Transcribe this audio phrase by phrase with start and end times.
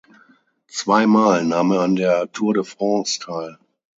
[0.67, 3.59] Zweimal nahm er an der Tour de France teil.